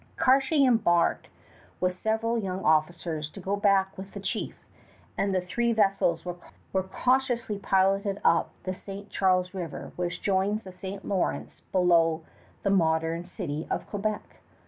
[0.15, 1.27] Cartier embarked
[1.79, 4.55] with several young officers to go back with the chief;
[5.15, 6.37] and the three vessels were
[6.83, 9.11] cautiously piloted up little St.
[9.11, 11.05] Charles River, which joins the St.
[11.05, 12.23] Lawrence below
[12.63, 14.39] the modern city of Quebec.